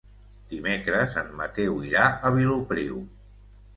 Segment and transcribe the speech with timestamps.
[0.53, 2.99] Dimecres en Mateu irà a Vilopriu.